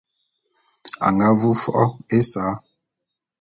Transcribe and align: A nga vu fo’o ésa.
A 1.05 1.07
nga 1.13 1.27
vu 1.39 1.51
fo’o 1.61 1.85
ésa. 2.17 2.45